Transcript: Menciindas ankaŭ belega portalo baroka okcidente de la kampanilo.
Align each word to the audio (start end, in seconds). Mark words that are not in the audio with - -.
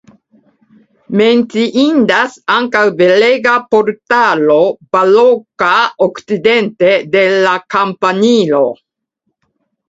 Menciindas 1.19 2.37
ankaŭ 2.53 2.81
belega 3.01 3.53
portalo 3.75 4.55
baroka 4.97 5.69
okcidente 6.07 6.91
de 7.17 7.23
la 7.45 7.53
kampanilo. 7.77 8.65